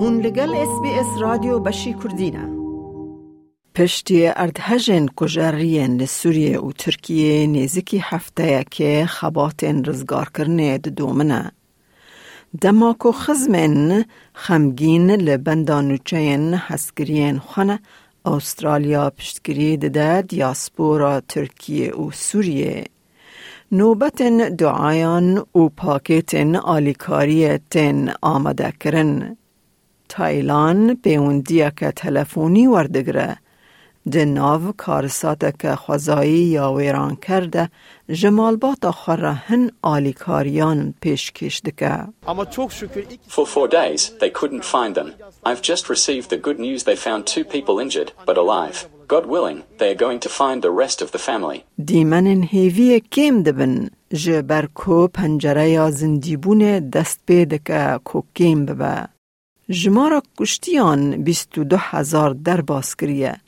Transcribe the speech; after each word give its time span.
هون 0.00 0.20
لگل 0.20 0.54
اس 0.54 0.80
بی 0.82 0.90
اس 0.90 1.06
رادیو 1.20 1.58
بشی 1.58 1.94
کردینه 1.94 2.48
پشتی 3.74 4.26
اردهجن 4.26 5.06
کجارین 5.16 5.96
لسوریه 6.00 6.58
و 6.58 6.72
ترکیه 6.72 7.46
نیزکی 7.46 7.98
هفته 7.98 8.64
که 8.70 9.06
خباتن 9.08 9.84
رزگار 9.84 10.30
کرنه 10.38 10.78
دومنه. 10.78 11.52
دماکو 12.60 13.12
خزمن 13.12 14.04
خمگین 14.34 15.10
لبندانوچین 15.10 16.54
هسگرین 16.54 17.38
خانه 17.38 17.80
استرالیا 18.24 19.10
پشتگیری 19.10 19.76
ده 19.76 20.22
دیاسپورا 20.22 21.20
ترکیه 21.20 21.94
و 21.94 22.10
سوریه 22.10 22.84
نوبتن 23.72 24.36
دعایان 24.36 25.38
و 25.38 25.68
پاکتن 25.68 26.56
آلیکاری 26.56 27.58
تن 27.58 28.12
آمده 28.22 28.72
کرن. 28.80 29.36
تایلان 30.08 30.94
پیوندیه 30.94 31.72
که 31.76 31.90
تلفونی 31.90 32.66
وردگره 32.66 33.38
ده 34.10 34.24
ناو 34.24 34.72
کارسات 34.76 35.58
که 35.58 35.74
خوزایی 35.74 36.30
یا 36.30 36.72
ویران 36.72 37.16
کرده 37.16 37.70
جمال 38.10 38.56
باتا 38.56 38.92
خوره 38.92 39.32
هن 39.32 39.70
آلیکاریان 39.82 40.94
پیش 41.00 41.32
کشده 41.32 41.70
که. 41.76 41.98
For 43.28 43.46
four 43.46 43.68
days, 43.68 44.10
they 44.20 44.30
couldn't 44.30 44.64
find 44.64 44.94
them. 44.94 45.08
I've 45.46 45.62
just 45.62 45.84
received 45.88 46.30
the 46.30 46.40
good 46.46 46.58
news 46.58 46.84
they 46.84 46.96
found 46.96 47.26
two 47.26 47.44
people 47.44 47.78
injured, 47.84 48.10
but 48.26 48.36
alive. 48.38 48.76
God 49.14 49.24
willing, 49.34 49.58
they 49.78 49.90
are 49.92 50.00
going 50.06 50.20
to 50.26 50.28
find 50.28 50.58
the 50.62 50.74
rest 50.82 51.02
of 51.02 51.10
the 51.12 51.18
family. 51.18 51.64
دیمن 51.84 52.26
هیوی 52.26 53.00
کم 53.00 53.42
دبن 53.42 53.90
جبر 54.12 54.66
کو 54.74 55.08
پنجره 55.08 55.70
یا 55.70 55.90
زندیبون 55.90 56.88
دست 56.88 57.20
بیده 57.26 57.60
که 57.64 58.00
کو 58.04 58.22
کم 58.36 58.66
ببه. 58.66 59.17
جمارا 59.70 60.22
کشتیان 60.38 61.22
بیستو 61.22 61.64
دو 61.64 61.76
هزار 61.76 62.30
در 62.30 62.60
باسکریه. 62.60 63.40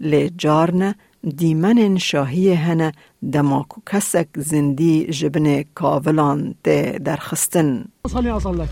لی 0.00 0.30
جارن 0.30 0.94
دیمن 1.36 1.98
شاهی 1.98 2.52
هنه 2.52 2.92
دماکو 3.32 3.80
کسک 3.86 4.28
زندی 4.36 5.06
جبن 5.06 5.62
کاولان 5.74 6.54
ده 6.64 6.98
در 7.04 7.16
خستن. 7.16 7.84
خليني 8.06 8.30
اصل 8.30 8.60
لك 8.60 8.68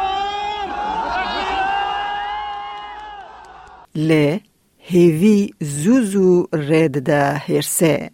لی 3.94 4.40
هیوی 4.78 5.50
زوزو 5.60 6.48
رید 6.52 6.98
ده 7.04 7.32
هرسه. 7.32 8.10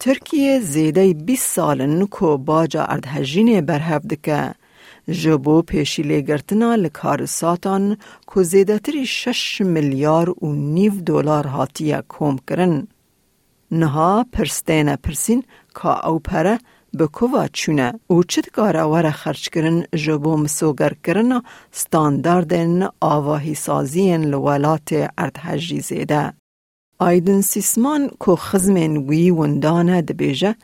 ترکیه 0.00 0.60
زیده 0.60 1.14
20 1.14 1.38
سالن 1.40 2.06
کو 2.06 2.36
باجا 2.36 2.84
اردهجین 2.84 3.60
برهف 3.60 4.02
دکه 4.02 4.54
جبو 5.08 5.62
پیشی 5.62 6.02
لگرتنا 6.02 6.74
لکارساتان 6.74 7.96
کو 8.26 8.42
زیده 8.42 8.78
تری 8.78 9.06
6 9.06 9.60
میلیار 9.60 10.30
و 10.30 10.52
نیو 10.52 10.92
دلار 11.00 11.46
هاتیه 11.46 12.02
کوم 12.08 12.38
کرن. 12.48 12.88
نها 13.70 14.26
پرستین 14.32 14.96
پرسین 14.96 15.44
که 15.74 16.06
او 16.06 16.18
پره 16.18 16.58
به 16.94 17.06
کوا 17.06 17.48
چونه 17.48 17.92
او 18.06 18.24
چت 18.24 18.50
گاره 18.50 18.82
وره 18.82 19.10
خرچ 19.10 19.48
کرن 19.48 19.84
جبو 19.94 20.36
مسوگر 20.36 20.92
کرن 21.04 21.42
ستانداردن 21.72 22.88
آواهی 23.00 23.54
سازین 23.54 24.24
لولات 24.24 25.10
اردهجی 25.18 25.80
زیده. 25.80 26.41
آیدن 27.01 27.41
سیسمان 27.41 28.09
کو 28.19 28.35
خزمن 28.35 28.97
وی 28.97 29.31
وندانه 29.31 30.01
دبیجه 30.01 30.55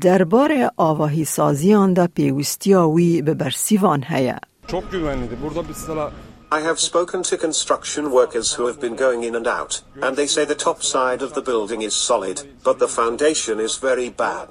درباره 0.00 0.70
آواهی 0.76 1.24
سازیان 1.24 1.92
دا 1.92 2.06
پیوستیا 2.06 2.88
وی 2.88 3.22
به 3.22 3.34
برسیوان 3.34 4.02
هیا. 4.02 4.38
Çok 4.66 4.92
güvenliydi. 4.92 5.36
Burada 5.42 5.68
bir 5.68 5.74
sıra 5.74 6.12
I 6.52 6.60
have 6.60 6.78
spoken 6.78 7.22
to 7.22 7.36
construction 7.36 8.04
workers 8.04 8.58
who 8.58 8.66
have 8.66 8.80
been 8.82 8.96
going 8.96 9.24
in 9.24 9.34
and 9.34 9.46
out, 9.46 9.82
and 10.02 10.16
they 10.16 10.26
say 10.26 10.46
the 10.46 10.54
top 10.54 10.82
side 10.82 11.24
of 11.24 11.34
the 11.34 11.46
building 11.46 11.82
is 11.82 11.94
solid, 11.94 12.36
but 12.64 12.78
the 12.78 12.86
foundation 12.86 13.58
is 13.58 13.82
very 13.82 14.10
bad. 14.18 14.50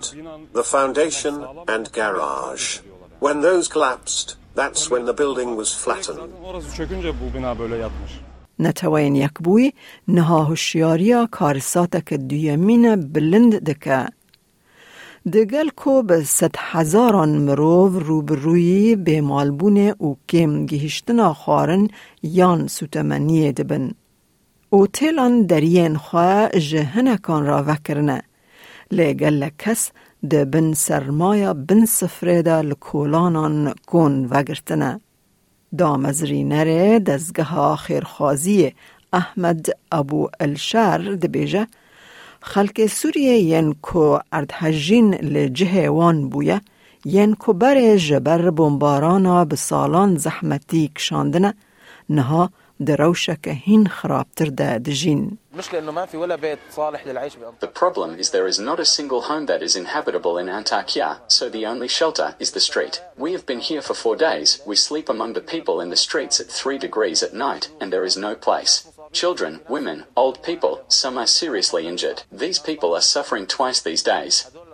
The 0.54 0.64
foundation 0.64 1.36
and 1.68 1.94
garage. 1.94 2.66
When 3.20 3.42
those 3.42 3.68
collapsed, 3.74 4.28
that's 4.56 4.84
when 4.92 5.06
the 5.06 5.18
building 5.22 5.50
was 5.62 5.70
flattened. 5.84 6.18
zaten 6.18 6.44
orası 6.44 6.76
çökünce 6.76 7.14
bu 7.22 7.38
bina 7.38 7.60
böyle 7.60 7.76
yatmış. 7.76 8.12
نتوین 8.63 9.15
یک 9.17 9.37
بوی 9.45 9.73
نها 10.09 10.45
هوشیاریا 10.45 11.29
کارساتا 11.37 12.01
که 12.01 12.17
دویمین 12.17 12.85
بلند 13.13 13.55
دکه. 13.69 14.07
دگل 15.33 15.69
کو 15.77 16.03
به 16.03 16.25
ست 16.25 16.55
هزاران 16.59 17.29
مروو 17.47 17.99
روبروی 17.99 18.97
به 18.97 19.21
مالبون 19.21 19.79
او 19.99 20.17
کم 20.29 20.67
گهشتنا 20.67 21.35
خارن 21.35 21.89
یان 22.23 22.67
سوتمنیه 22.67 23.53
دبن. 23.53 23.91
اوتیلان 24.71 25.43
درین 25.43 25.97
خواه 25.97 26.49
جهنکان 26.49 27.47
را 27.47 27.65
وکرنه. 27.69 28.23
لگل 28.91 29.49
کس 29.59 29.91
ده 30.31 30.45
بن 30.45 30.73
سرمایا 30.73 31.55
بن 31.55 31.85
سفره 31.85 32.43
ده 32.43 32.63
لکولانان 32.63 33.75
کن 33.87 34.27
وگرتنه. 34.31 35.01
احمد 39.15 39.67
ابو 39.93 40.29
الشار 40.41 41.15
دبیجه 41.15 41.67
خلق 42.41 42.87
سوریه 42.87 43.39
ین 43.39 43.75
کو 43.83 44.19
اردهجین 44.33 45.15
لجه 45.15 45.91
وان 45.91 46.29
بویه 46.29 46.61
ین 47.05 47.35
کو 47.35 47.53
بر 47.53 47.97
جبر 47.97 48.51
بمبارانا 48.51 49.45
به 49.45 49.57
سالان 49.57 50.17
زحمتی 50.17 50.89
کشاندنه 50.89 51.55
نها 52.11 52.45
دروشک 52.47 52.62
هین 52.62 52.62
خرابتر 53.88 54.50
ده 54.50 54.78
دجین. 54.78 55.38
المشكلة 55.54 55.80
انه 55.80 55.92
ما 55.92 56.06
في 56.06 56.18
ولا 56.18 56.36
بيت 56.36 56.60
صالح 56.72 57.08
للعيش 57.08 57.36
بأنطاكيا 57.36 57.70
The 57.70 57.72
problem 57.72 58.20
is 58.22 58.30
there 58.30 58.48
is 58.48 58.60
not 58.60 58.80
a 58.80 58.86
single 58.86 59.22
home 59.22 59.46
that 59.48 59.62
is 59.64 59.76
inhabitable 59.76 60.38
in 60.38 60.48
Antakya, 60.48 61.20
so 61.28 61.50
the 61.50 61.66
only 61.66 61.88
shelter 61.88 62.36
is 62.40 62.52
the 62.52 62.60
street. 62.60 63.02
We 63.18 63.32
have 63.36 63.46
been 63.46 63.62
here 63.72 63.82
for 63.82 63.96
four 63.96 64.16
days. 64.16 64.50
We 64.72 64.76
sleep 64.76 65.08
among 65.10 65.34
the 65.34 65.48
people 65.54 65.82
in 65.84 65.90
the 65.90 66.02
streets 66.08 66.40
at 66.44 66.50
three 66.62 66.78
degrees 66.88 67.20
at 67.28 67.34
night, 67.48 67.64
and 67.82 67.88
there 67.92 68.06
is 68.10 68.16
no 68.28 68.34
place. 68.48 68.74
Children, 69.22 69.54
women, 69.76 69.98
old 70.24 70.38
people, 70.50 70.74
some 71.02 71.16
are 71.18 71.32
seriously 71.42 71.84
injured. 71.92 72.20
These 72.44 72.60
people 72.70 72.90
are 72.98 73.06
suffering 73.16 73.46
twice 73.58 73.80
these 73.82 74.04
days. 74.04 74.36
هذول 74.46 74.68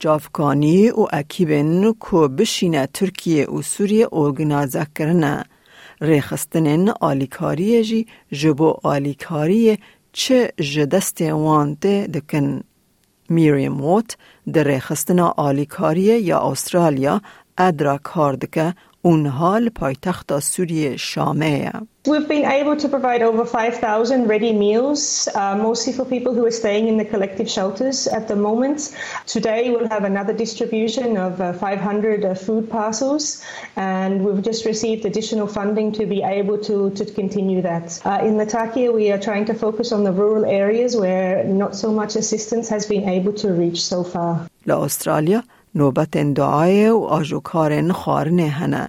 جافکانی 0.00 0.90
و 0.90 1.06
اکیبن 1.12 1.92
کو 1.92 2.28
بشینه 2.28 2.86
ترکیه 2.86 3.46
و 3.46 3.62
سوریه 3.62 4.08
ارگنازه 4.12 4.86
کرنه 4.94 5.44
ریخستنن 6.00 6.88
آلیکاری 7.00 7.84
جی 7.84 8.06
جبو 8.32 8.74
آلیکاری 8.82 9.78
چه 10.12 10.52
جدست 10.58 11.22
وانته 11.22 12.06
دکن. 12.06 12.60
میریم 13.28 13.80
ووت 13.80 14.16
در 14.52 14.64
ریخستن 14.64 15.18
آلیکاری 15.20 16.02
یا 16.02 16.40
استرالیا 16.40 17.20
ادرا 17.58 17.98
کار 18.02 18.34
دکه 18.34 18.74
اونها 19.05 19.59
لپایتخت 19.59 20.39
سوریه 20.39 20.95
شامه 20.95 21.71
We've 22.07 22.27
been 22.27 22.45
able 22.45 22.75
to 22.77 22.87
provide 22.87 23.23
over 23.23 23.43
5,000 23.45 24.27
ready 24.27 24.53
meals, 24.53 25.27
uh, 25.33 25.55
mostly 25.55 25.91
for 25.91 26.05
people 26.05 26.35
who 26.35 26.45
are 26.45 26.51
staying 26.51 26.87
in 26.87 26.97
the 26.97 27.05
collective 27.13 27.49
shelters 27.49 28.05
at 28.05 28.27
the 28.27 28.35
moment. 28.35 28.95
Today 29.25 29.71
we'll 29.71 29.89
have 29.89 30.03
another 30.03 30.31
distribution 30.31 31.17
of 31.17 31.41
uh, 31.41 31.53
500 31.53 32.23
uh, 32.23 32.35
food 32.35 32.69
parcels, 32.69 33.43
and 33.75 34.23
we've 34.23 34.43
just 34.43 34.65
received 34.65 35.03
additional 35.05 35.47
funding 35.47 35.91
to 35.93 36.05
be 36.05 36.21
able 36.21 36.59
to, 36.69 36.91
to 36.91 37.05
continue 37.05 37.63
that. 37.63 37.99
Uh, 38.05 38.27
in 38.27 38.37
Latakia, 38.37 38.91
we 38.91 39.11
are 39.11 39.21
trying 39.29 39.45
to 39.45 39.55
focus 39.55 39.91
on 39.91 40.03
the 40.03 40.11
rural 40.11 40.45
areas 40.45 40.95
where 40.95 41.43
not 41.43 41.75
so 41.75 41.91
much 41.91 42.15
assistance 42.15 42.69
has 42.69 42.85
been 42.85 43.09
able 43.09 43.33
to 43.33 43.47
reach 43.51 43.83
so 43.83 44.03
far. 44.03 44.47
لأسترالیا 44.65 45.43
نوبت 45.75 46.17
دعای 46.17 46.89
و 46.89 46.97
آجوکار 46.97 47.91
خارنه 47.91 48.47
هنه. 48.47 48.87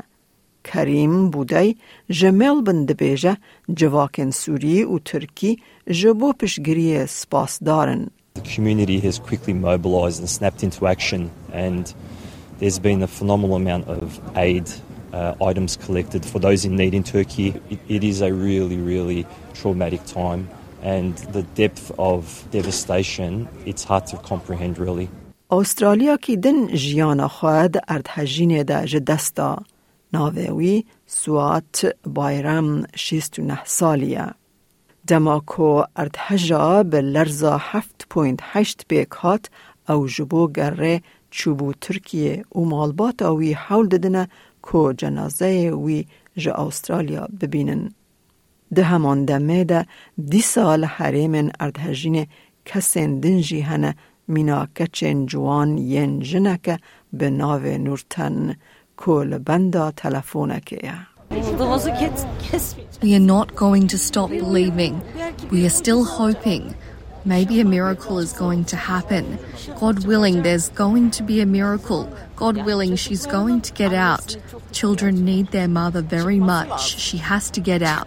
کریم 0.64 1.30
بودی 1.30 1.76
جمال 2.10 2.62
بند 2.62 2.96
بیجه 2.96 3.36
جواکن 3.74 4.30
سوری 4.30 4.82
و 4.82 4.98
ترکی 4.98 5.58
جبو 5.90 6.32
پشگیری 6.32 7.06
سپاس 7.06 7.62
دارن. 7.62 8.10
The 8.34 8.40
community 8.56 9.00
has 9.00 9.18
quickly 9.18 9.54
mobilised 9.54 10.20
and 10.20 10.28
snapped 10.28 10.62
into 10.62 10.86
action, 10.86 11.30
and 11.52 11.94
there's 12.58 12.78
been 12.78 13.02
a 13.02 13.06
phenomenal 13.06 13.56
amount 13.56 13.84
of 13.88 14.20
aid 14.36 14.66
uh, 15.12 15.48
items 15.50 15.76
collected 15.86 16.22
for 16.24 16.38
those 16.38 16.64
in 16.66 16.76
need 16.76 16.94
in 16.94 17.02
Turkey. 17.02 17.48
It, 17.70 17.80
it 17.96 18.02
is 18.04 18.20
a 18.20 18.32
really, 18.32 18.78
really 18.92 19.26
traumatic 19.54 20.02
time 20.04 20.42
and 20.86 21.16
the 21.32 21.42
depth 21.42 21.90
of 21.98 22.46
devastation, 22.52 23.48
it's 23.64 23.82
hard 23.82 24.06
to 24.06 24.16
comprehend 24.18 24.78
really. 24.78 25.08
استرالیا 25.53 26.15
کی 26.17 26.35
دن 26.37 26.67
جیانا 26.67 27.27
خود 27.27 27.77
ارد 27.87 28.07
هجینه 28.09 28.63
ده 28.63 28.85
جدستا 28.85 29.63
ناویوی 30.13 30.85
سوات 31.05 31.95
بایرم 32.15 32.83
شیست 32.95 33.39
و 33.39 33.41
نه 33.41 33.59
سالیه. 33.65 34.27
دماکو 35.07 35.83
ارد 35.95 36.15
هجا 36.17 36.83
به 36.83 37.01
لرزا 37.01 37.57
هفت 37.57 38.07
پوینت 38.09 38.39
هشت 38.43 38.81
بیک 38.87 39.09
هات 39.09 39.45
او 39.89 40.07
جبو 40.07 40.47
گره 40.47 41.01
چوبو 41.31 41.73
ترکیه 41.81 42.45
و 42.55 42.59
مالبات 42.59 43.21
اوی 43.21 43.53
حول 43.53 43.87
ددنه 43.87 44.27
کو 44.61 44.93
جنازه 44.93 45.71
وی 45.71 46.05
جا 46.37 46.53
استرالیا 46.53 47.27
ببینن. 47.41 47.91
ده 48.75 48.83
همان 48.83 49.25
دمه 49.25 49.63
ده 49.63 49.85
دی 50.29 50.41
سال 50.41 50.85
حریم 50.85 51.51
اردهجین 51.59 52.27
کسین 52.65 53.19
دنجی 53.19 53.61
هنه 53.61 53.95
مینا 54.30 54.66
کچین 54.76 55.26
جوان 55.26 55.78
ین 55.78 56.20
جنک 56.20 56.80
به 57.12 57.30
ناو 57.30 57.60
نورتن 57.78 58.56
کل 58.96 59.38
بندا 59.38 59.90
تلفونکه 59.90 60.92
We 63.02 63.14
are 63.14 63.26
not 63.36 63.56
going 63.56 63.88
to 63.88 63.98
stop 63.98 64.30
believing. 64.30 65.02
We 65.50 65.66
are 65.66 65.74
still 65.82 66.04
hoping. 66.04 66.74
Maybe 67.24 67.60
a 67.60 67.64
miracle 67.64 68.20
is 68.20 68.32
going 68.32 68.64
to 68.66 68.76
happen. 68.76 69.38
God 69.80 70.06
willing, 70.06 70.42
there's 70.42 70.68
going 70.68 71.10
to 71.12 71.24
be 71.24 71.40
a 71.40 71.46
miracle. 71.46 72.08
God 72.36 72.64
willing, 72.64 72.94
she's 72.94 73.26
going 73.26 73.60
to 73.62 73.72
get 73.72 73.92
out. 73.92 74.36
Children 74.70 75.24
need 75.24 75.50
their 75.50 75.66
mother 75.66 76.02
very 76.02 76.38
much. 76.38 76.96
She 77.06 77.16
has 77.16 77.50
to 77.50 77.60
get 77.60 77.82
out. 77.82 78.06